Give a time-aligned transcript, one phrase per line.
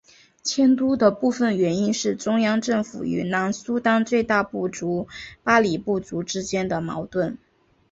[0.41, 5.07] 迁都的部分原因是中央政府与南苏丹最大部族
[5.43, 7.37] 巴里部族之间的矛盾。